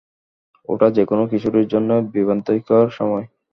ওটা 0.69 0.87
যেকোনো 0.97 1.23
কিশোরীর 1.31 1.67
জন্যই 1.73 2.01
বিভ্রান্তিকর 2.13 2.85
সময়। 2.97 3.25